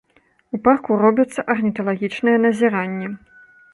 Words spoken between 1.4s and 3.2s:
арніталагічныя назіранні.